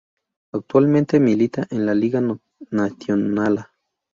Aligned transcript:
Actualmente 0.51 1.19
milita 1.19 1.67
en 1.69 1.85
la 1.85 1.93
Liga 1.93 2.23
Națională. 2.71 3.71